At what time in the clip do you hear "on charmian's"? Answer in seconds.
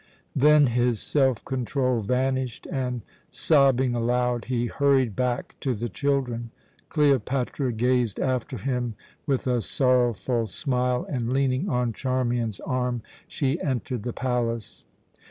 11.69-12.59